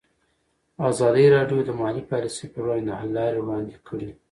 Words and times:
ازادي 0.89 1.25
راډیو 1.35 1.59
د 1.65 1.69
مالي 1.79 2.03
پالیسي 2.09 2.45
پر 2.53 2.61
وړاندې 2.63 2.85
د 2.93 2.97
حل 2.99 3.09
لارې 3.17 3.39
وړاندې 3.41 3.75
کړي. 3.87 4.09